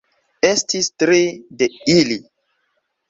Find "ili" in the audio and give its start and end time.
1.97-2.21